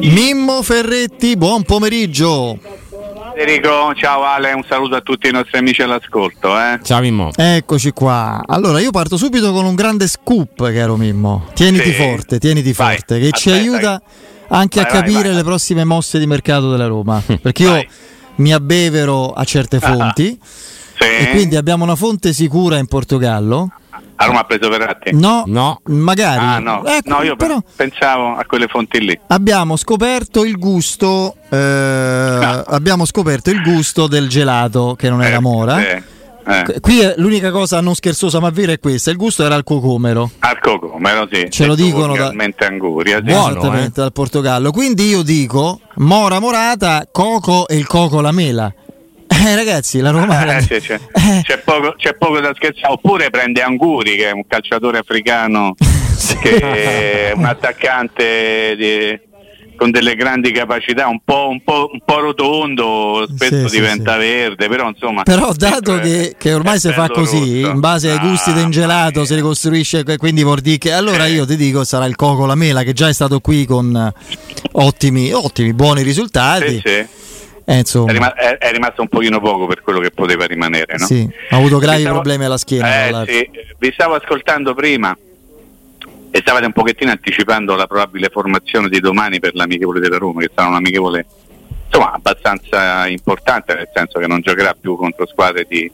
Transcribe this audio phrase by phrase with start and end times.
[0.00, 2.58] Mimmo Ferretti, buon pomeriggio.
[3.34, 6.58] Federico, ciao Ale, un saluto a tutti i nostri amici all'ascolto.
[6.58, 6.78] Eh.
[6.82, 7.30] Ciao Mimmo.
[7.34, 8.42] Eccoci qua.
[8.46, 11.46] Allora, io parto subito con un grande scoop, caro Mimmo.
[11.54, 11.92] Tieniti Sì.
[11.92, 14.02] forte, tieniti Vai, forte, che ci aspetta, aiuta
[14.48, 15.34] anche Vai, a vai, capire vai.
[15.36, 17.20] le prossime mosse di mercato della Roma.
[17.40, 17.88] Perché io Vai.
[18.36, 20.38] mi abbevero a certe fonti
[20.98, 21.04] Sì.
[21.04, 23.70] e quindi abbiamo una fonte sicura in Portogallo.
[24.18, 25.10] A Roma ha preso Verratti?
[25.14, 25.80] No, No.
[25.86, 26.38] magari.
[26.44, 29.18] Ah no, Ecco, no io però pensavo a quelle fonti lì.
[29.28, 35.40] abbiamo scoperto il gusto eh, abbiamo scoperto il gusto del gelato che non era Eh,
[35.40, 35.76] mora.
[35.78, 36.80] sì, eh.
[36.80, 40.30] Qui è- l'unica cosa non scherzosa ma vera è questa, il gusto era al cocomero.
[40.38, 41.46] Al cocomero, sì.
[41.50, 42.32] Ce lo dicono da-
[42.66, 43.22] Anguria, sì.
[43.24, 44.70] Buono, Esattamente, dal Portogallo.
[44.70, 48.72] Quindi io dico Mora Morata, Coco e il Coco la mela.
[49.48, 52.92] Eh ragazzi, la Roma Eh, sì, c'è, Eh, c'è poco, c'è poco da scherzare.
[52.92, 55.74] Oppure prende Anguri, che è un calciatore africano,
[56.42, 59.24] che è un attaccante di-
[59.76, 64.12] con delle grandi capacità, un po', un po', un po' rotondo, spesso Sì, sì, diventa
[64.14, 64.18] sì.
[64.20, 65.22] verde, però insomma...
[65.22, 67.74] Però dato che, che ormai si fa così, rosso.
[67.74, 71.32] in base ai gusti Ah, del gelato, si ricostruisce, quindi vuol dire che allora Sì.
[71.34, 74.12] io ti dico sarà il Coco la mela che già è stato qui con eh,
[74.72, 76.82] ottimi, ottimi buoni risultati.
[77.68, 81.06] Eh, È, rima- è- è rimasto un pochino poco per quello che poteva rimanere, no?
[81.06, 83.06] sì, ha avuto gravi Vi stavo- problemi alla schiena.
[83.06, 85.16] Eh, sì, vi stavo ascoltando prima
[86.30, 90.50] e stavate un pochettino anticipando la probabile formazione di domani per l'amichevole della Roma, che
[90.54, 91.26] sarà un'amichevole
[91.86, 95.90] insomma abbastanza importante, nel senso che non giocherà più contro squadre di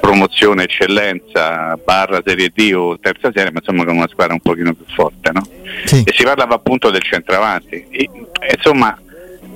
[0.00, 4.72] promozione, eccellenza, barra Serie D o terza serie, ma insomma con una squadra un pochino
[4.74, 5.42] più forte, no?
[5.84, 6.02] Sì.
[6.04, 7.86] E si parlava appunto del centravanti.
[7.90, 8.08] E,
[8.56, 8.98] insomma,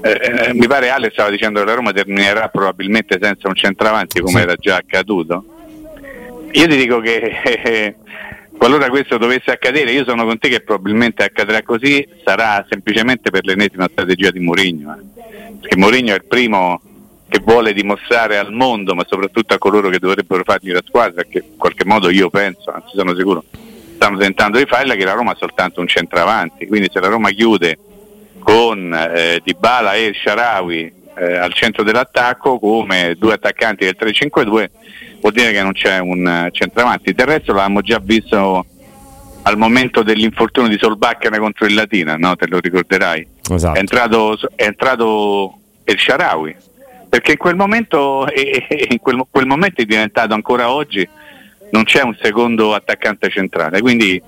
[0.04, 4.36] eh, mi pare Ale stava dicendo che la Roma terminerà probabilmente senza un centravanti come
[4.38, 4.42] Sì.
[4.42, 5.44] era già accaduto.
[6.52, 7.94] Io ti dico che eh,
[8.56, 13.44] qualora questo dovesse accadere, io sono con te che probabilmente accadrà così, sarà semplicemente per
[13.44, 14.94] l'ennesima strategia di Mourinho.
[14.94, 15.52] eh.
[15.60, 16.80] Perché Mourinho è il primo
[17.28, 21.38] che vuole dimostrare al mondo, ma soprattutto a coloro che dovrebbero fargli la squadra, che
[21.38, 23.42] in qualche modo io penso, anzi sono sicuro,
[23.94, 26.66] stanno tentando di farla, che la Roma ha soltanto un centravanti.
[26.68, 27.76] Quindi se la Roma chiude
[28.44, 34.70] con eh, Dybala e Sharawi eh, al centro dell'attacco come due attaccanti del 3-5-2
[35.20, 38.66] vuol dire che non c'è un eh, centravanti del resto l'avevamo già visto
[39.42, 42.36] al momento dell'infortunio di Solbakken contro il Latina no?
[42.36, 43.76] te lo ricorderai Esatto.
[43.76, 46.54] è entrato, è entrato El Sharawi
[47.08, 51.08] perché in quel momento e- e- in quel, quel momento è diventato ancora oggi
[51.70, 54.20] non c'è un secondo attaccante centrale quindi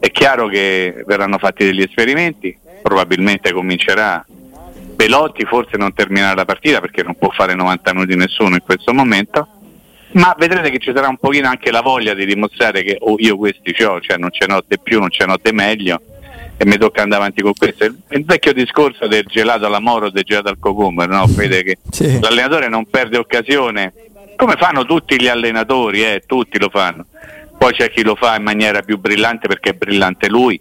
[0.00, 4.24] è chiaro che verranno fatti degli esperimenti probabilmente comincerà
[4.94, 8.92] Belotti forse non terminerà la partita perché non può fare 90 minuti nessuno in questo
[8.92, 9.48] momento
[10.12, 13.36] ma vedrete che ci sarà un pochino anche la voglia di dimostrare che oh, io
[13.36, 16.00] questi ho, cioè non ce n'ho di più, non ce n'ho di meglio
[16.56, 17.84] e mi tocca andare avanti con questo.
[17.84, 21.26] Il, vecchio discorso del gelato alla moro del gelato al cocomero, no?
[21.28, 22.18] Vede che Sì.
[22.18, 23.92] l'allenatore non perde occasione,
[24.34, 27.06] come fanno tutti gli allenatori, eh, tutti lo fanno.
[27.56, 30.60] Poi c'è chi lo fa in maniera più brillante perché è brillante lui.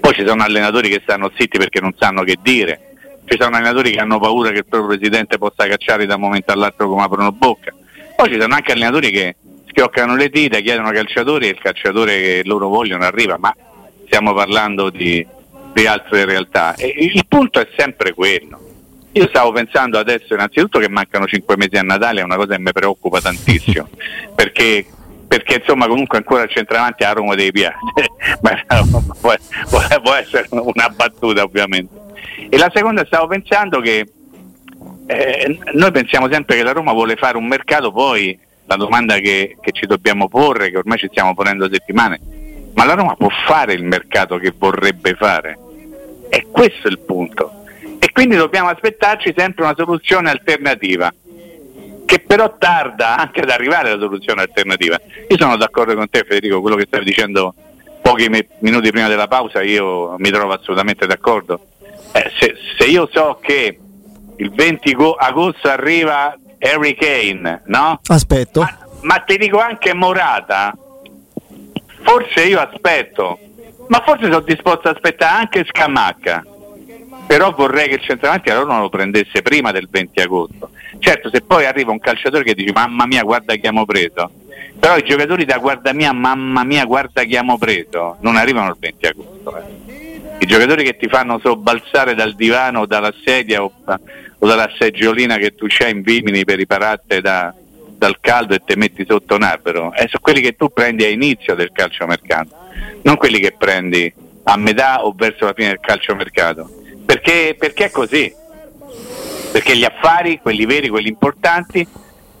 [0.00, 2.80] Poi ci sono allenatori che stanno zitti perché non sanno che dire.
[3.24, 6.52] Ci sono allenatori che hanno paura che il proprio presidente possa cacciare da un momento
[6.52, 7.72] all'altro come aprono bocca.
[8.16, 9.36] Poi ci sono anche allenatori che
[9.66, 13.54] schioccano le dita, chiedono calciatori e il calciatore che loro vogliono arriva, ma
[14.06, 15.26] stiamo parlando di,
[15.72, 16.74] di altre realtà.
[16.76, 18.60] E il punto è sempre quello.
[19.12, 22.60] Io stavo pensando adesso innanzitutto che mancano cinque mesi a Natale, è una cosa che
[22.60, 23.88] mi preoccupa tantissimo,
[24.34, 24.86] perché,
[25.26, 27.78] perché insomma comunque ancora il centravanti a Roma dei piace,
[28.42, 28.62] ma
[29.20, 29.34] può,
[30.02, 32.02] può- essere una battuta ovviamente.
[32.48, 34.06] E la seconda stavo pensando che
[35.06, 39.56] eh, noi pensiamo sempre che la Roma vuole fare un mercato, poi la domanda che,
[39.60, 42.20] che ci dobbiamo porre, che ormai ci stiamo ponendo settimane,
[42.74, 45.58] ma la Roma può fare il mercato che vorrebbe fare?
[46.28, 47.62] E questo è il punto.
[47.98, 51.12] E quindi dobbiamo aspettarci sempre una soluzione alternativa,
[52.04, 54.98] che però tarda anche ad arrivare alla soluzione alternativa.
[55.28, 57.54] Io sono d'accordo con te Federico, quello che stavi dicendo
[58.02, 61.60] pochi mi- minuti prima della pausa, io mi trovo assolutamente d'accordo.
[62.12, 63.78] Eh, se, se io so che
[64.36, 68.00] il 20 go- agosto arriva Harry Kane, no?
[68.08, 68.60] Aspetto.
[68.60, 70.76] Ma, ma ti dico anche Morata,
[72.02, 73.38] forse io aspetto,
[73.88, 76.44] ma forse sono disposto ad aspettare anche Scamacca.
[77.26, 80.70] Però vorrei che il centravanti allora non lo prendesse prima del 20 agosto.
[81.04, 84.30] Certo, se poi arriva un calciatore che dice mamma mia guarda chi abbiamo preso,
[84.80, 88.76] però i giocatori da guarda mia, mamma mia guarda chi abbiamo preso, non arrivano il
[88.80, 89.54] 20 agosto.
[89.58, 90.36] eh.
[90.38, 93.70] I giocatori che ti fanno sobbalzare dal divano o dalla sedia o,
[94.38, 97.54] o dalla seggiolina che tu c'hai in Vimini per ripararti da-
[97.98, 101.08] dal caldo e ti metti sotto un albero, eh, sono quelli che tu prendi a
[101.08, 102.56] inizio del calciomercato,
[103.02, 104.10] non quelli che prendi
[104.44, 106.80] a metà o verso la fine del calciomercato.
[107.04, 108.34] Perché, perché è così.
[109.54, 111.86] Perché gli affari, quelli veri, quelli importanti,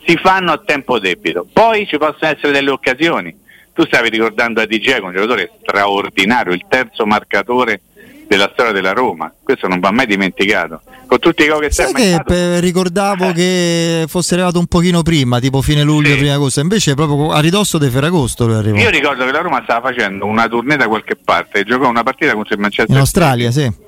[0.04, 1.46] si fanno a tempo debito.
[1.52, 3.32] Poi ci possono essere delle occasioni.
[3.72, 7.82] Tu stavi ricordando a DJ, un giocatore straordinario, il terzo marcatore
[8.26, 9.32] della storia della Roma.
[9.44, 10.80] Questo non va mai dimenticato.
[11.06, 13.32] Con tutti i gol che Sai che pe- ricordavo eh.
[13.32, 16.16] che fosse arrivato un pochino prima, tipo fine luglio, sì.
[16.16, 18.76] prima agosto, invece proprio a ridosso di Ferragosto lui arrivò.
[18.78, 22.34] Io ricordo che la Roma stava facendo una tournée da qualche parte giocò una partita
[22.34, 23.70] contro il Manchester In Australia, City.
[23.70, 23.83] sì.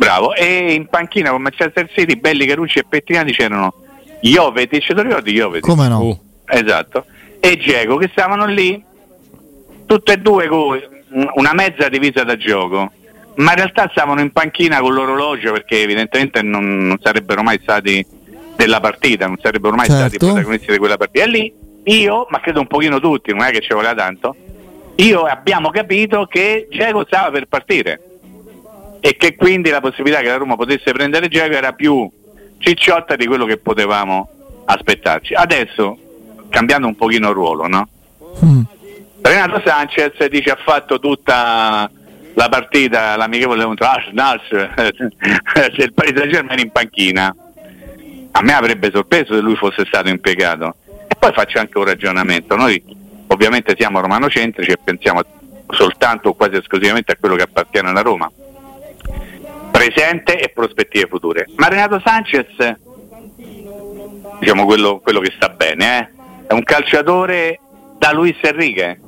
[0.00, 3.74] Bravo, e in panchina con Manchester City, belli Carucci e Pettinati c'erano
[4.22, 5.68] Jovetic, te lo ricordi Jovetic?
[5.68, 6.00] Come no?
[6.00, 6.18] Uh.
[6.46, 7.04] Esatto.
[7.38, 8.82] E Diego che stavano lì,
[9.84, 10.80] tutte e due con
[11.34, 12.90] una mezza divisa da gioco
[13.34, 18.04] ma in realtà stavano in panchina con l'orologio perché evidentemente non, non sarebbero mai stati
[18.56, 20.00] della partita, non sarebbero mai certo.
[20.00, 21.24] stati protagonisti di quella partita.
[21.26, 21.54] E lì
[21.84, 24.34] io, ma credo un pochino tutti, non è che ci voleva tanto,
[24.94, 28.09] io abbiamo capito che Diego stava per partire
[29.00, 32.08] e che quindi la possibilità che la Roma potesse prendere Diego era più
[32.58, 34.28] cicciotta di quello che potevamo
[34.66, 35.34] aspettarci.
[35.34, 35.98] Adesso,
[36.50, 37.88] cambiando un pochino il ruolo, no?
[38.44, 38.62] Mm.
[39.22, 41.90] Renato Sanchez dice ha fatto tutta
[42.34, 44.40] la partita, l'amichevole contro Arsenal
[45.76, 47.34] del Paris Saint Germain in panchina.
[48.32, 50.76] A me avrebbe sorpreso se lui fosse stato impiegato.
[51.08, 52.54] E poi faccio anche un ragionamento.
[52.56, 52.82] Noi
[53.26, 55.22] ovviamente siamo romanocentrici e pensiamo
[55.68, 58.30] soltanto o quasi esclusivamente a quello che appartiene alla Roma.
[59.80, 61.46] Presente e prospettive future.
[61.56, 62.48] Ma Renato Sanchez,
[64.38, 66.48] diciamo quello, quello che sta bene, eh?
[66.48, 67.58] è un calciatore
[67.96, 69.00] da Luis Enrique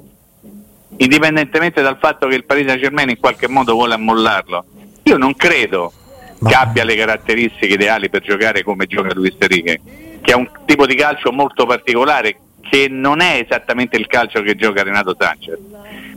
[0.97, 4.65] indipendentemente dal fatto che il Paris Saint Germain in qualche modo vuole ammollarlo.
[5.03, 5.93] Io non credo
[6.39, 6.49] Ma...
[6.49, 9.79] che abbia le caratteristiche ideali per giocare come gioca Luis Enrique,
[10.23, 14.55] che è un tipo di calcio molto particolare che non è esattamente il calcio che
[14.55, 15.59] gioca Renato Sanchez.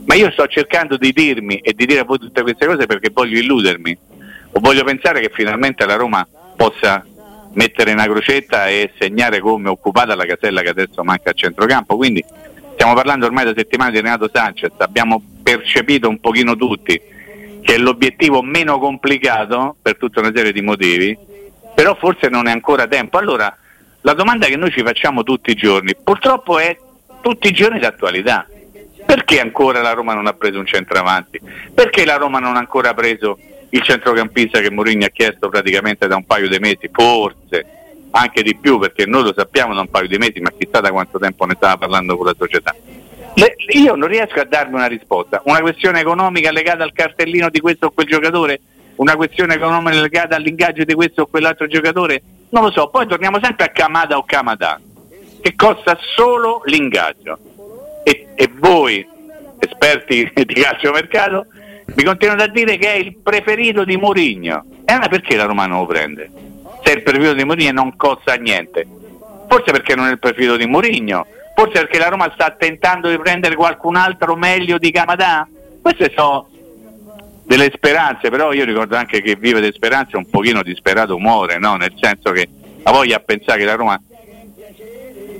[0.06, 3.10] Ma io sto cercando di dirmi e di dire a voi tutte queste cose perché
[3.12, 4.14] voglio illudermi
[4.56, 6.26] o voglio pensare che finalmente la Roma
[6.56, 7.04] possa
[7.52, 11.96] mettere una crocetta e segnare come occupata la casella che adesso manca a centrocampo.
[11.96, 12.24] Quindi
[12.72, 16.98] stiamo parlando ormai da settimane di Renato Sanchez, abbiamo percepito un pochino tutti
[17.60, 21.18] che è l'obiettivo meno complicato per tutta una serie di motivi,
[21.74, 23.18] però forse non è ancora tempo.
[23.18, 23.54] Allora,
[24.00, 26.74] la domanda che noi ci facciamo tutti i giorni, purtroppo è
[27.20, 28.46] tutti i giorni d'attualità.
[29.04, 31.40] Perché ancora la Roma non ha preso un centravanti?
[31.74, 33.38] Perché la Roma non ha ancora preso
[33.70, 36.88] il centrocampista che Mourinho ha chiesto praticamente da un paio di mesi?
[36.90, 37.66] Forse
[38.10, 40.90] anche di più perché noi lo sappiamo da un paio di mesi, ma chissà da
[40.90, 42.74] quanto tempo ne stava parlando con la società.
[43.34, 45.42] Le, io non riesco a darmi una risposta.
[45.44, 48.60] Una questione economica legata al cartellino di questo o quel giocatore?
[48.96, 52.22] Una questione economica legata all'ingaggio di questo o quell'altro giocatore?
[52.48, 52.88] Non lo so.
[52.88, 54.80] Poi torniamo sempre a Kamada o Kamada,
[55.42, 57.38] che costa solo l'ingaggio.
[58.04, 59.06] E, e voi,
[59.58, 61.46] esperti di calciomercato,
[61.96, 64.64] mi continuate a dire che è il preferito di Mourinho.
[64.84, 66.30] E allora perché la Roma non lo prende?
[66.86, 68.86] se il profilo di Mourinho non costa niente.
[69.48, 71.26] Forse perché non è il profilo di Mourinho,
[71.56, 75.48] forse perché la Roma sta tentando di prendere qualcun altro meglio di Camadà.
[75.82, 76.48] Queste sono
[77.44, 81.74] delle speranze, però io ricordo anche che vive delle speranze un pochino disperato muore, no?
[81.74, 82.48] nel senso che
[82.84, 84.00] la voglia a pensare che la Roma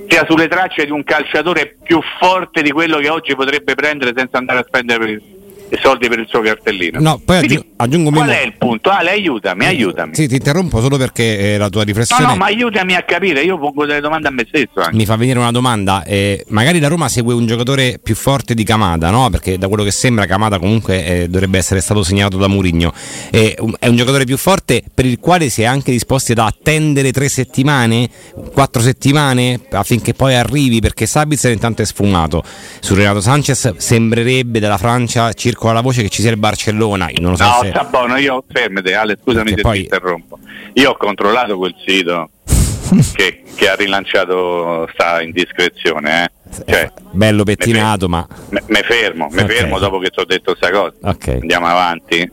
[0.09, 4.37] sia sulle tracce di un calciatore più forte di quello che oggi potrebbe prendere senza
[4.37, 5.21] andare a spendere
[5.69, 6.99] i soldi per il suo cartellino.
[6.99, 8.89] No, poi Quindi, aggiungo Qual è il punto?
[8.89, 10.15] Ale, aiutami, aiutami.
[10.15, 12.23] Sì, ti interrompo solo perché eh, la tua riflessione.
[12.23, 14.79] No, no, ma aiutami a capire, io pongo delle domande a me stesso.
[14.79, 14.95] Anche.
[14.95, 16.03] Mi fa venire una domanda.
[16.05, 19.29] Eh, magari la Roma segue un giocatore più forte di Camada, no?
[19.29, 22.93] Perché da quello che sembra Camada comunque eh, dovrebbe essere stato segnato da Murigno.
[23.29, 27.27] è un giocatore più forte per il quale si è anche disposti ad attendere tre
[27.27, 28.09] settimane,
[28.53, 32.43] quattro settimane affinché poi arrivi, perché Sabitzer intanto è sfumato.
[32.79, 37.09] Su Renato Sanchez sembrerebbe dalla Francia circa circola la voce che ci sia il Barcellona.
[37.09, 37.69] Io non so no, se...
[37.69, 39.77] sta buono, io fermate, Ale, scusami se poi...
[39.77, 40.37] ti interrompo.
[40.73, 42.29] Io ho controllato quel sito
[43.13, 46.35] che, che, ha rilanciato sta indiscrezione, eh.
[46.65, 49.55] Cioè, bello pettinato, me, ma mi fermo, mi okay.
[49.57, 50.93] fermo dopo che ti ho detto questa cosa.
[51.01, 51.39] Okay.
[51.41, 52.31] Andiamo avanti.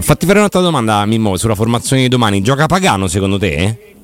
[0.00, 2.42] Fatti fare un'altra domanda, Mimmo, sulla formazione di domani.
[2.42, 3.94] Gioca Pagano secondo te?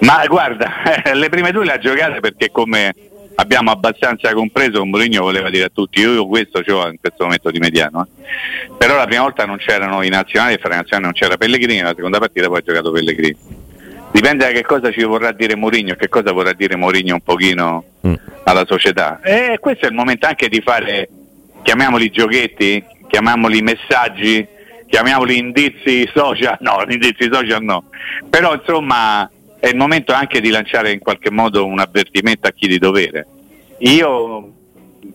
[0.00, 0.70] Ma guarda,
[1.12, 2.94] le prime due le ha giocate perché come
[3.40, 7.50] abbiamo abbastanza compreso che Mourinho voleva dire a tutti io questo ho in questo momento
[7.50, 8.70] di mediano eh.
[8.76, 11.80] però la prima volta non c'erano i nazionali e fra i nazionali non c'era Pellegrini
[11.80, 13.36] la seconda partita poi ha giocato Pellegrini
[14.10, 17.84] dipende da che cosa ci vorrà dire Mourinho che cosa vorrà dire Mourinho un pochino
[18.06, 18.14] mm.
[18.44, 21.08] alla società e questo è il momento anche di fare
[21.62, 24.46] chiamiamoli giochetti chiamiamoli messaggi
[24.88, 27.84] chiamiamoli indizi social no indizi social no
[28.28, 32.66] però insomma è il momento anche di lanciare in qualche modo un avvertimento a chi
[32.68, 33.26] di dovere.
[33.78, 34.52] Io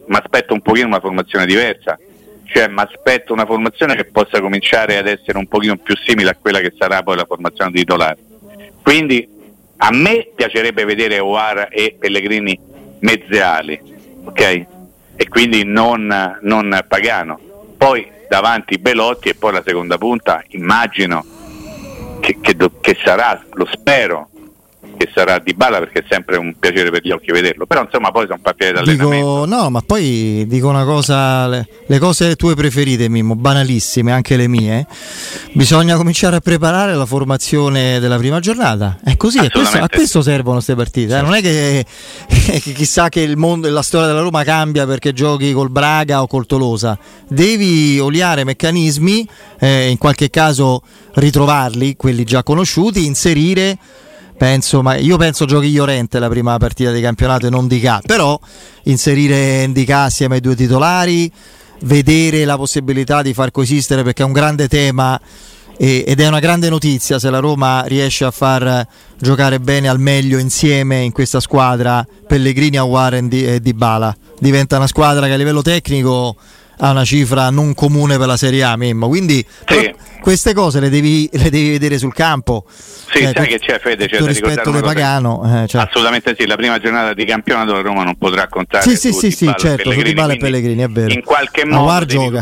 [0.06, 1.98] mi aspetto un pochino una formazione diversa,
[2.46, 6.38] cioè mi aspetto una formazione che possa cominciare ad essere un pochino più simile a
[6.40, 8.18] quella che sarà poi la formazione titolare.
[8.82, 9.28] Quindi
[9.78, 12.58] a me piacerebbe vedere Oara e Pellegrini
[13.00, 13.80] mezzeali,
[14.26, 14.66] ok?
[15.16, 17.40] E quindi non, non Pagano.
[17.78, 21.24] Poi davanti Belotti e poi la seconda punta immagino
[22.20, 24.30] che, che, che sarà, lo spero,
[25.04, 27.66] che sarà di balla perché è sempre un piacere per gli occhi vederlo.
[27.66, 29.44] Però insomma poi sono partite dall'allenamento.
[29.44, 34.38] Dico, no, ma poi dico una cosa, le, le, cose tue preferite, Mimmo, banalissime, anche
[34.38, 34.88] le mie.
[35.54, 39.00] Bisogna cominciare a preparare la formazione della prima giornata.
[39.04, 41.18] È così, a questo, a questo servono queste partite.
[41.18, 41.22] Eh?
[41.22, 41.86] Non è che,
[42.28, 46.28] che, chissà che il mondo, la storia della Roma cambia perché giochi col Braga o
[46.28, 46.98] col Tolosa.
[47.28, 49.28] Devi oliare meccanismi,
[49.60, 50.82] eh, in qualche caso
[51.16, 53.78] ritrovarli, quelli già conosciuti, inserire
[54.44, 58.00] penso, ma io penso giochi Llorente la prima partita di campionato e non Di K,
[58.06, 58.38] però
[58.84, 61.32] inserire Di assieme ai due titolari,
[61.84, 65.18] vedere la possibilità di far coesistere perché è un grande tema
[65.78, 68.86] ed è una grande notizia se la Roma riesce a far
[69.18, 74.14] giocare bene al meglio insieme in questa squadra Pellegrini, Aguar e Di Bala.
[74.40, 76.36] Diventa una squadra che a livello tecnico
[76.78, 79.08] ha una cifra non comune per la Serie A, Mimmo.
[79.08, 79.94] Quindi sì.
[80.22, 82.66] queste cose le devi, le devi, vedere sul campo.
[82.68, 85.64] Sì, eh, sai che c'è Fede, c'è rispetto di Pagano.
[85.64, 85.82] Eh, cioè.
[85.84, 89.32] Assolutamente sì, la prima giornata di campionato la Roma non potrà contare Sì, sì, sì,
[89.32, 91.14] sì certo, su Di Bala e Pellegrini, è vero.
[91.14, 92.38] In qualche modo devi,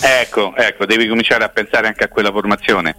[0.00, 2.96] ecco, ecco, devi cominciare a pensare anche a quella formazione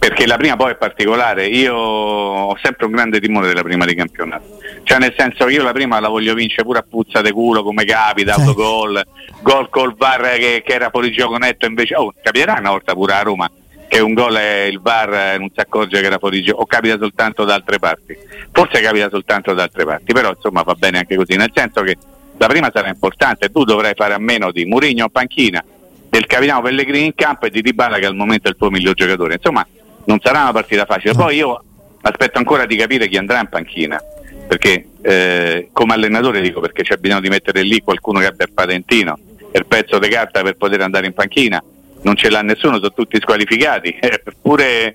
[0.00, 3.94] perché la prima poi è particolare, io ho sempre un grande timore della prima di
[3.94, 7.30] campionato, cioè nel senso che io la prima la voglio vincere pure a puzza de
[7.32, 9.04] culo come capita, autogol,
[9.42, 13.12] gol col VAR che, che, era fuori gioco netto invece, oh capiterà una volta pure
[13.12, 13.50] a Roma
[13.88, 16.96] che un gol è il VAR non si accorge che era fuori gioco o capita
[16.96, 18.16] soltanto da altre parti,
[18.52, 21.98] forse capita soltanto da altre parti, però insomma va bene anche così, nel senso che
[22.38, 25.62] la prima sarà importante, tu dovrai fare a meno di Murigno a panchina,
[26.08, 28.94] del capitano Pellegrini in campo e di Dybala che al momento è il tuo miglior
[28.94, 29.66] giocatore, insomma
[30.10, 31.14] non sarà una partita facile.
[31.14, 31.62] Poi io
[32.02, 34.02] aspetto ancora di capire chi andrà in panchina,
[34.48, 38.52] perché eh, come allenatore dico perché c'è bisogno di mettere lì qualcuno che abbia il
[38.52, 39.18] patentino
[39.52, 41.62] e il pezzo di carta per poter andare in panchina,
[42.02, 43.98] non ce l'ha nessuno, sono tutti squalificati,
[44.42, 44.94] pure,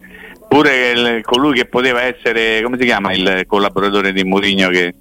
[0.50, 4.96] pure il, colui che poteva essere, come si chiama, il collaboratore di Mourinho che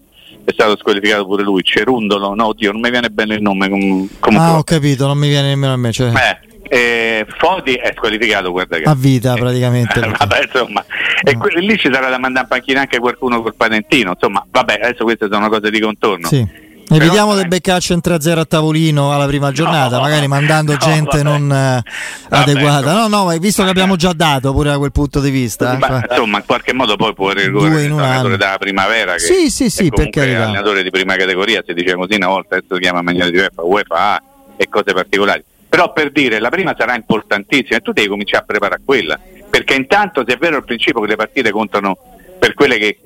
[0.44, 3.68] è stato squalificato pure lui, Cerundolo, no oddio non mi viene bene il nome.
[3.68, 4.49] Com- comunque.
[4.49, 5.90] Ah ho capito, non mi viene nemmeno a me.
[5.90, 6.09] Cioè...
[6.11, 11.30] Eh, eh, Fodi è squalificato guarda che a vita praticamente vabbè, insomma, no.
[11.30, 14.80] e que- lì ci sarà da mandare in panchina anche qualcuno col patentino insomma vabbè
[14.83, 16.62] adesso queste sono cose di contorno sì.
[16.87, 20.78] Evitiamo Però, del beccaccio in 3-0 a tavolino alla prima giornata, no, magari mandando no,
[20.78, 21.38] gente vabbè.
[21.38, 21.83] non eh,
[22.28, 22.92] adeguata.
[22.92, 25.78] No, no, ma visto che abbiamo già dato pure da quel punto di vista.
[25.78, 26.06] Ma, eh.
[26.11, 30.26] insomma, in qualche modo poi può ricorrere l'allenatore della primavera che sì, sì, sì, perché
[30.26, 33.30] è allenatore di prima categoria, si dice così una volta, adesso si chiama in maniera
[33.30, 34.23] diversa, UEFA A
[34.56, 35.42] e cose particolari
[35.75, 39.19] però per dire la prima sarà importantissima e tu devi cominciare a preparare quella,
[39.50, 41.99] perché intanto se è vero il principio che le partite contano
[42.38, 42.99] per quelle che,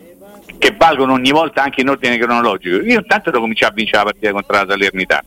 [0.59, 4.05] che valgono ogni volta anche in ordine cronologico, io intanto devo cominciare a vincere la
[4.05, 5.25] partita contro la Salernitana.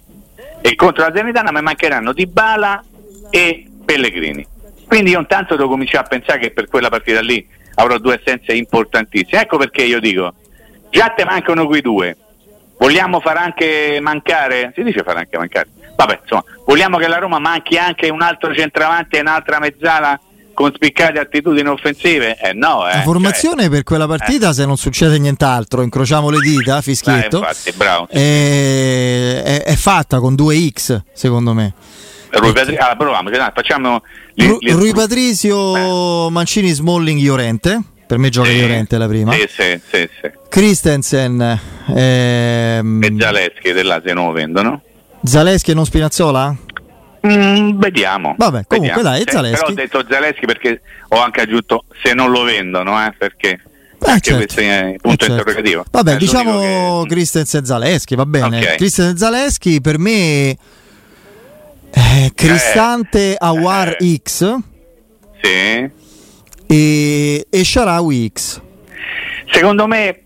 [0.61, 2.83] E contro la Salernitana mi mancheranno Di Bala
[3.31, 4.45] e Pellegrini.
[4.85, 7.43] Quindi io intanto devo cominciare a pensare che per quella partita lì
[7.73, 9.41] avrò due assenze importantissime.
[9.41, 10.35] Ecco perché io dico,
[10.91, 12.15] già te mancano quei due,
[12.77, 17.39] vogliamo far anche mancare, si dice far anche mancare, vabbè insomma, vogliamo che la Roma
[17.39, 20.19] manchi anche un altro centravanti e un'altra mezzala
[20.53, 22.37] con spiccate attitudini offensive?
[22.37, 22.95] Eh no, eh.
[22.95, 24.53] La formazione cioè, per quella partita, eh.
[24.53, 30.19] se non succede nient'altro, incrociamo le dita, fischietto, eh, infatti, bravo, è, è, è, fatta
[30.19, 31.73] con due X, secondo me.
[32.31, 34.01] Rui Patrizio, ah, proviamo, facciamo
[34.35, 37.81] Ru- Rui Patrizio, Mancini, Smalling, Iorente.
[38.07, 39.31] Per me gioca sì, Iorente la prima.
[39.31, 40.31] Sì, sì, sì, sì.
[40.49, 41.59] Christensen
[41.95, 43.01] ehm...
[43.01, 44.81] e Zaleschi dell'Asia non lo vendono.
[45.23, 46.55] Zaleschi e non Spinazzola?
[47.27, 48.35] Mm, vediamo.
[48.37, 49.01] Vabbè, comunque vediamo.
[49.01, 49.59] dai, sì, Zaleschi.
[49.59, 54.19] Però ho detto Zaleschi perché ho anche aggiunto se non lo vendono, eh, perché eh,
[54.19, 54.35] certo.
[54.35, 55.33] questo è punto eh, certo.
[55.33, 55.85] interrogativo.
[55.91, 57.09] Vabbè, è diciamo che...
[57.09, 58.57] Christensen e Zaleschi, va bene.
[58.59, 58.77] Okay.
[58.77, 60.57] Christensen e Zaleschi per me
[61.93, 64.21] eh, Cristante eh, Awar eh.
[64.23, 64.55] X.
[65.41, 65.89] Sì.
[66.67, 68.61] E, e Sharawi X.
[69.51, 70.23] Secondo me,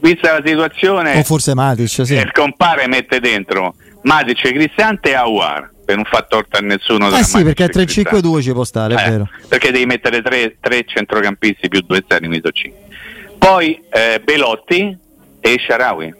[0.00, 2.14] vista la situazione, o forse Matic, sì.
[2.14, 7.16] il compare mette dentro Matic, Cristante e Awar per non far torto a nessuno.
[7.16, 9.28] Eh sì, perché 3-5-2 ci può stare, eh, è vero.
[9.48, 12.80] Perché devi mettere tre, tre centrocampisti più due esterni, quindi 5.
[13.38, 14.98] Poi eh, Belotti
[15.40, 16.14] e Sharawi.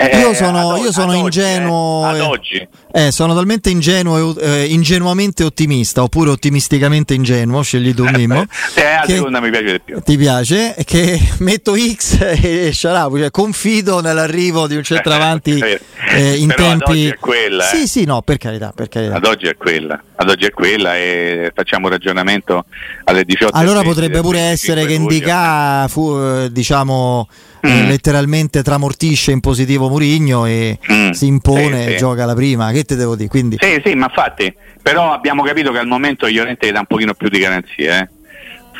[0.00, 2.06] Eh, io sono, io sono ad ingenuo.
[2.06, 2.68] Oggi, eh, ad oggi.
[2.90, 8.46] Eh, sono talmente ingenuo, eh, ingenuamente ottimista, oppure ottimisticamente ingenuo, scegli tu Mimmo.
[8.74, 10.00] eh, a seconda mi piace di più.
[10.00, 10.74] Ti piace?
[10.84, 16.82] Che metto X e Sharabu, cioè confido nell'arrivo di un centravanti eh, in Però tempi...
[16.82, 17.64] Ad oggi è quella.
[17.64, 17.86] Sì, eh.
[17.86, 19.16] sì, no, per carità, per carità.
[19.16, 22.64] Ad oggi è quella, ad oggi è quella e facciamo un ragionamento
[23.04, 23.54] alle 18.
[23.54, 27.28] Allora potrebbe pure essere che Indica fu, eh, diciamo,
[27.66, 27.86] mm.
[27.86, 31.10] letteralmente tramortisce in positivo Murigno e mm.
[31.10, 31.96] si impone sì, sì.
[31.98, 32.70] gioca la prima.
[32.78, 33.28] Che te devo dire?
[33.28, 33.56] Quindi...
[33.58, 37.12] Sì, sì, ma infatti, però abbiamo capito che al momento Llorente gli dà un pochino
[37.12, 38.08] più di garanzie, eh?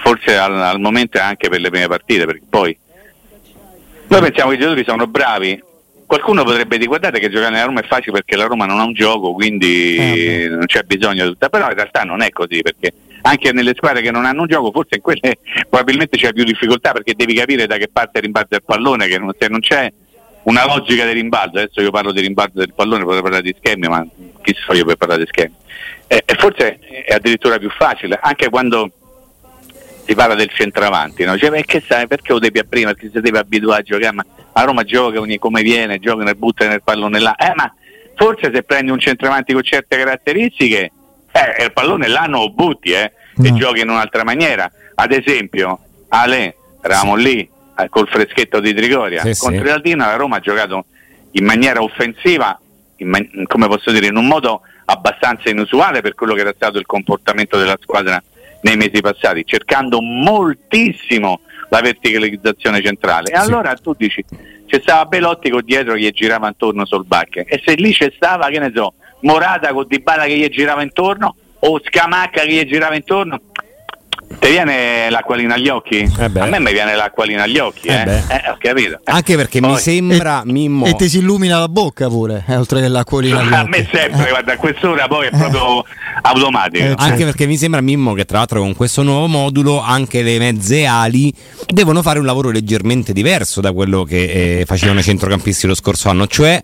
[0.00, 2.78] forse al, al momento anche per le prime partite, perché poi
[4.06, 5.60] noi pensiamo che i giocatori sono bravi,
[6.06, 8.84] qualcuno potrebbe dire guardate che giocare nella Roma è facile perché la Roma non ha
[8.84, 12.62] un gioco quindi eh, non c'è bisogno di tutta però in realtà non è così
[12.62, 15.38] perché anche nelle squadre che non hanno un gioco forse in quelle
[15.68, 19.32] probabilmente c'è più difficoltà perché devi capire da che parte rimbalza il pallone che non,
[19.38, 19.92] se non c'è
[20.48, 23.86] una logica di rimbalzo adesso io parlo di rimbalzo del pallone potrei parlare di schemi
[23.86, 24.04] ma
[24.42, 25.54] chi so io per parlare di schemi
[26.06, 28.90] eh, e forse è addirittura più facile anche quando
[30.08, 31.36] si parla del centravanti, no?
[31.36, 32.94] Cioè, che sai, perché lo devi a prima?
[32.94, 36.34] Perché si deve abituare a giocare, ma a Roma gioca ogni come viene, gioca nel
[36.34, 37.36] butta nel pallone là.
[37.36, 37.70] Eh, ma
[38.14, 40.90] forse se prendi un centravanti con certe caratteristiche,
[41.30, 43.46] eh, il pallone là non lo butti, eh, no.
[43.46, 44.70] e giochi in un'altra maniera.
[44.94, 45.78] Ad esempio,
[46.08, 47.46] Ale, eravamo lì
[47.78, 49.58] eh, col freschetto di Trigoria, sì, con sì.
[49.58, 50.86] Trialdino la Roma ha giocato
[51.32, 52.58] in maniera offensiva,
[52.96, 56.78] in man- come posso dire, in un modo abbastanza inusuale per quello che era stato
[56.78, 58.22] il comportamento della squadra
[58.62, 63.30] nei mesi passati, cercando moltissimo la verticalizzazione centrale.
[63.30, 63.42] E sì.
[63.42, 64.24] allora tu dici,
[64.66, 68.12] c'è stava Belotti con dietro che gli girava intorno sul bacche e se lì c'è
[68.14, 72.64] stava, che ne so, Morata con Dybala che gli girava intorno o Scamacca che gli
[72.64, 73.40] girava intorno,
[74.38, 75.98] ti viene l'acquolina agli occhi?
[75.98, 78.22] Eh a me mi viene l'acquolina agli occhi, eh, eh.
[78.28, 79.00] eh ho capito.
[79.04, 80.86] Anche perché Poi, mi sembra e, Mimmo.
[80.86, 83.54] E ti si illumina la bocca pure, eh, oltre che l'acquolina agli occhi.
[83.54, 85.84] A me sempre, guarda, a quest'ora poi è proprio
[86.22, 86.84] automatico.
[86.84, 87.02] Eh, certo.
[87.02, 90.84] Anche perché mi sembra Mimmo che tra l'altro con questo nuovo modulo anche le mezze
[90.84, 91.32] ali
[91.66, 96.08] devono fare un lavoro leggermente diverso da quello che eh, facevano i centrocampisti lo scorso
[96.10, 96.62] anno, cioè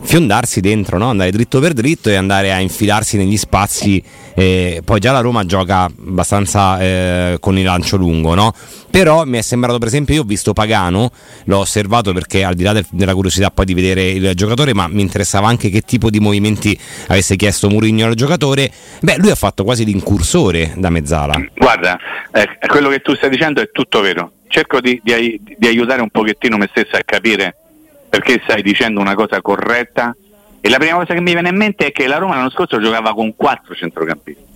[0.00, 1.08] fiondarsi dentro, no?
[1.08, 4.02] andare dritto per dritto e andare a infilarsi negli spazi.
[4.34, 8.54] Eh, poi già la Roma gioca abbastanza eh, con il lancio lungo, no?
[8.90, 11.10] però mi è sembrato per esempio, io ho visto Pagano,
[11.44, 14.88] l'ho osservato perché al di là del, della curiosità poi di vedere il giocatore, ma
[14.88, 19.34] mi interessava anche che tipo di movimenti avesse chiesto Murigno al giocatore, beh lui ha
[19.34, 21.34] fatto quasi l'incursore da mezzala.
[21.54, 21.98] Guarda,
[22.32, 26.10] eh, quello che tu stai dicendo è tutto vero, cerco di, di, di aiutare un
[26.10, 27.54] pochettino me stesso a capire
[28.08, 30.14] perché stai dicendo una cosa corretta?
[30.60, 32.80] E la prima cosa che mi viene in mente è che la Roma l'anno scorso
[32.80, 34.46] giocava con quattro centrocampisti.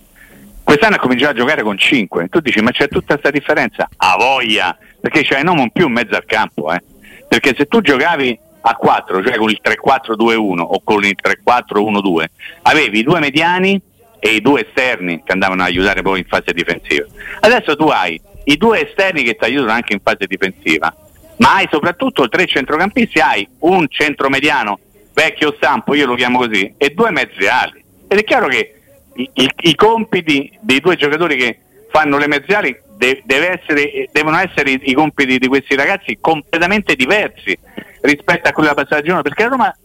[0.63, 2.27] Quest'anno ha cominciato a giocare con cinque.
[2.29, 3.87] Tu dici ma c'è tutta questa differenza?
[3.95, 4.77] a voglia!
[4.99, 6.81] Perché c'è non più in mezzo al campo eh.
[7.27, 12.23] perché se tu giocavi a 4 cioè con il 3-4-2-1 o con il 3-4-1-2
[12.61, 13.81] avevi i due mediani
[14.19, 17.05] e i due esterni che andavano ad aiutare poi in fase difensiva.
[17.41, 20.95] Adesso tu hai i due esterni che ti aiutano anche in fase difensiva
[21.43, 24.79] ma hai soprattutto tre centrocampisti, hai un centromediano
[25.13, 27.83] vecchio stampo, io lo chiamo così, e due mezzi ali.
[28.07, 28.75] Ed è chiaro che
[29.15, 31.59] i, i, i compiti dei due giocatori che
[31.91, 36.95] fanno le mezze ali de, essere, devono essere i, i, compiti di questi ragazzi completamente
[36.95, 37.57] diversi
[37.99, 39.77] rispetto a quello della passata giornata, perché la Roma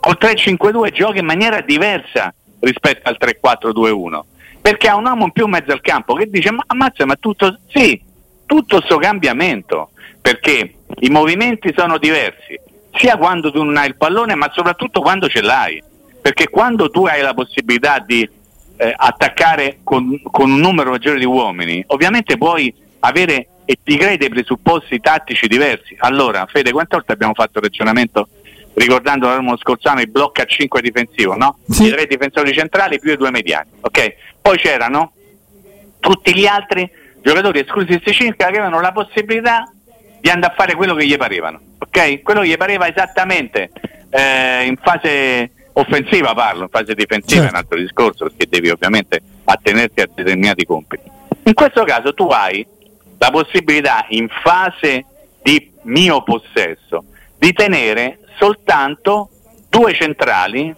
[0.00, 4.20] col 3-5-2 gioca in maniera diversa rispetto al 3-4-2-1
[4.60, 7.16] perché ha un uomo in più in mezzo al campo che dice ma ammazza ma
[7.16, 8.00] tutto sì
[8.44, 12.58] tutto questo cambiamento perché i movimenti sono diversi,
[12.94, 15.82] sia quando tu non hai il pallone, ma soprattutto quando ce l'hai.
[16.20, 18.28] Perché quando tu hai la possibilità di
[18.76, 24.18] eh, attaccare con, con, un numero maggiore di uomini, ovviamente puoi avere e ti crei
[24.18, 25.96] dei presupposti tattici diversi.
[26.00, 28.28] Allora, Fede, quante volte abbiamo fatto il ragionamento
[28.74, 31.58] ricordando l'anno scorso anno il blocco a 5 difensivo, no?
[31.68, 31.86] Sì.
[31.86, 34.14] I tre difensori centrali più i due mediani, ok?
[34.40, 35.12] Poi c'erano
[36.00, 36.90] tutti gli altri
[37.22, 39.70] giocatori esclusi questi 5 che avevano la possibilità
[40.20, 42.22] di andare a fare quello che gli parevano, ok?
[42.22, 43.70] Quello che gli pareva esattamente
[44.10, 47.46] eh, in fase offensiva parlo, in fase difensiva certo.
[47.46, 51.10] è un altro discorso perché devi ovviamente attenerti a determinati compiti.
[51.44, 52.66] In questo caso tu hai
[53.18, 55.04] la possibilità in fase
[55.42, 57.04] di mio possesso
[57.38, 59.30] di tenere soltanto
[59.68, 60.74] due centrali,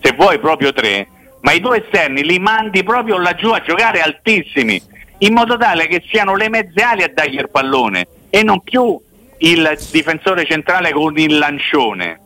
[0.00, 1.08] se vuoi proprio tre,
[1.40, 4.80] ma i due esterni li mandi proprio laggiù a giocare altissimi,
[5.18, 9.00] in modo tale che siano le mezze ali a dargli il pallone e non più
[9.38, 12.20] il difensore centrale con il lancione.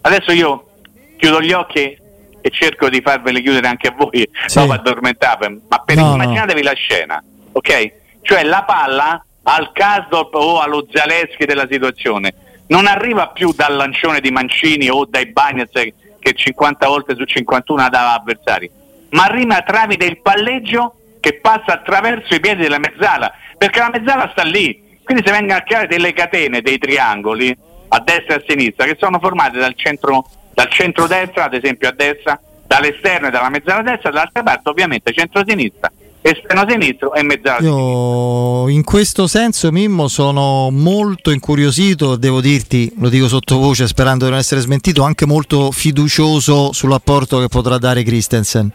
[0.00, 0.68] Adesso io
[1.16, 1.96] chiudo gli occhi
[2.40, 4.58] e cerco di farveli chiudere anche a voi, sì.
[4.58, 6.68] dopo addormentate, ma per no, immaginatevi no.
[6.68, 7.92] la scena, ok?
[8.22, 12.34] Cioè la palla al Kasdorp o allo Zaleschi della situazione
[12.68, 15.94] non arriva più dal lancione di Mancini o dai Bagnets che
[16.28, 18.70] perché 50 volte su 51 dava avversari,
[19.10, 24.28] ma rima tramite il palleggio che passa attraverso i piedi della mezzala, perché la mezzala
[24.32, 24.86] sta lì.
[25.08, 27.56] Quindi si vengono a creare delle catene, dei triangoli
[27.88, 31.92] a destra e a sinistra che sono formate dal centro, dal centro-destra, ad esempio a
[31.92, 35.90] destra, dall'esterno e dalla mezzala destra, dall'altra parte ovviamente centro-sinistra
[36.20, 43.08] esterno sinistro e mezzala Io in questo senso Mimmo sono molto incuriosito, devo dirti, lo
[43.08, 48.70] dico sottovoce sperando di non essere smentito, anche molto fiducioso sull'apporto che potrà dare Christensen,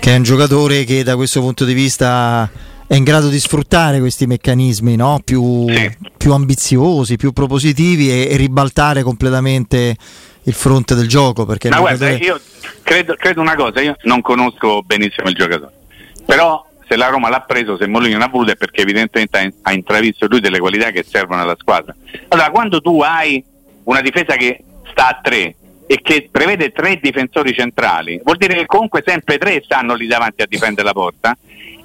[0.00, 2.50] che è un giocatore che da questo punto di vista
[2.86, 5.20] è in grado di sfruttare questi meccanismi no?
[5.24, 5.96] più, sì.
[6.16, 9.96] più, ambiziosi, più propositivi e, e, ribaltare completamente
[10.42, 11.46] il fronte del gioco.
[11.46, 12.40] Perché Ma guarda, io
[12.82, 15.82] credo, credo una cosa, io non conosco benissimo il giocatore
[16.24, 20.26] però se la Roma l'ha preso, se Molino l'ha voluto è perché evidentemente ha intravisto
[20.26, 21.94] lui delle qualità che servono alla squadra.
[22.28, 23.42] Allora, quando tu hai
[23.84, 25.54] una difesa che sta a tre
[25.86, 30.42] e che prevede tre difensori centrali, vuol dire che comunque sempre tre stanno lì davanti
[30.42, 31.36] a difendere la porta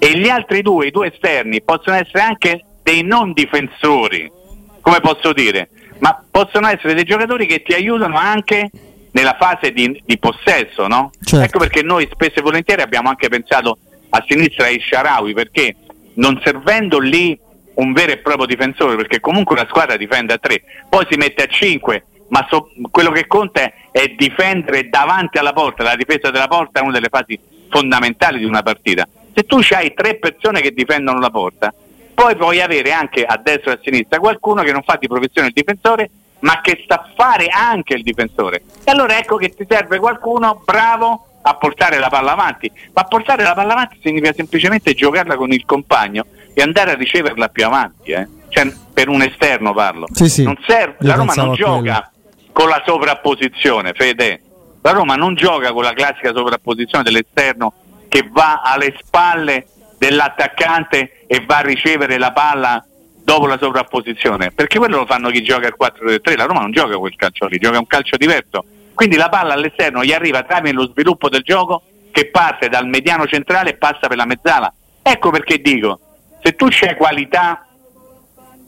[0.02, 4.32] e gli altri due, i due esterni, possono essere anche dei non difensori,
[4.80, 8.70] come posso dire, ma possono essere dei giocatori che ti aiutano anche
[9.10, 11.10] nella fase di, di possesso, no?
[11.22, 11.44] Certo.
[11.44, 13.76] Ecco perché noi spesso e volentieri abbiamo anche pensato
[14.08, 15.76] a sinistra è Sharawi perché
[16.14, 17.38] non servendo lì
[17.74, 21.44] un vero e proprio difensore perché comunque una squadra difende a tre poi si mette
[21.44, 26.30] a cinque ma so, quello che conta è, è, difendere davanti alla porta la difesa
[26.30, 30.60] della porta è una delle fasi fondamentali di una partita se tu hai tre persone
[30.60, 31.72] che difendono la porta
[32.14, 35.48] poi puoi avere anche a destra e a sinistra qualcuno che non fa di professione
[35.48, 39.98] il difensore ma che sa fare anche il difensore e allora ecco che ti serve
[39.98, 45.36] qualcuno bravo a portare la palla avanti, ma portare la palla avanti significa semplicemente giocarla
[45.36, 48.28] con il compagno e andare a riceverla più avanti, eh?
[48.48, 50.06] cioè, per un esterno parlo.
[50.12, 50.58] Sì, sì.
[50.66, 52.10] Serve, la Roma non gioca
[52.52, 54.42] con la sovrapposizione, Fede.
[54.82, 57.72] La Roma non gioca con la classica sovrapposizione dell'esterno
[58.10, 62.84] che va alle spalle dell'attaccante e va a ricevere la palla
[63.22, 66.96] dopo la sovrapposizione, perché quello lo fanno chi gioca il 4-3, la Roma non gioca
[66.96, 68.64] quel calcio lì, gioca un calcio diverso.
[68.92, 73.26] Quindi la palla all'esterno gli arriva tramite lo sviluppo del gioco che parte dal mediano
[73.26, 74.72] centrale e passa per la mezzala.
[75.02, 76.00] Ecco perché dico,
[76.42, 77.64] se tu c'hai qualità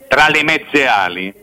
[0.06, 1.34] tra le mezze ali,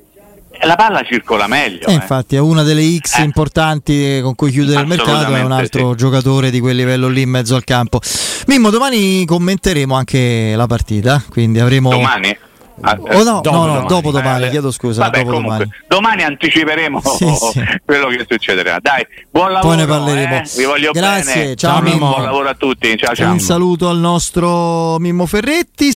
[0.62, 1.88] la palla circola meglio.
[1.88, 1.96] Eh, eh.
[1.96, 3.24] Infatti è una delle X eh.
[3.24, 5.98] importanti con cui chiudere il mercato, è un altro sì.
[5.98, 8.00] giocatore di quel livello lì in mezzo al campo.
[8.48, 11.90] Mimmo, domani commenteremo anche la partita, quindi avremo...
[11.90, 12.38] Domani?
[12.82, 15.04] Ah, oh no, dopo no, no, domani, dopo domani, eh, chiedo scusa.
[15.04, 15.72] Vabbè, dopo comunque, domani.
[15.88, 17.64] domani anticiperemo sì, sì.
[17.86, 18.78] quello che succederà.
[18.82, 19.76] Dai, buon lavoro.
[19.76, 20.36] Poi ne parleremo.
[20.36, 20.44] Eh?
[20.56, 21.56] Vi voglio Grazie, bene.
[21.56, 22.10] ciao, ciao Mimmo.
[22.10, 22.98] Buon lavoro a tutti.
[22.98, 23.32] Ciao, ciao.
[23.32, 25.88] Un saluto al nostro Mimmo Ferretti.